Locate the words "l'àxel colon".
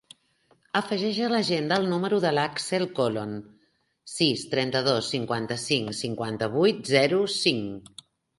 2.37-3.35